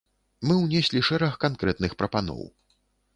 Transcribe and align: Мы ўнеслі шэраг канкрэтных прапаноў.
Мы 0.51 0.55
ўнеслі 0.61 1.01
шэраг 1.09 1.37
канкрэтных 1.45 1.91
прапаноў. 1.99 2.41